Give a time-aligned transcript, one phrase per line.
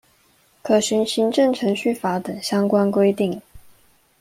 [0.63, 3.39] 可循行政程序法等相關規定